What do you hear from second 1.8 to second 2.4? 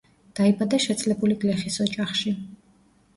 ოჯახში.